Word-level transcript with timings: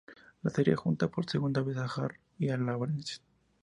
La 0.41 0.49
serie 0.49 0.73
junta 0.75 1.09
por 1.09 1.29
segunda 1.29 1.61
vez 1.61 1.77
a 1.77 1.85
Hart 1.85 2.15
y 2.39 2.49
a 2.49 2.57
Lawrence. 2.57 3.21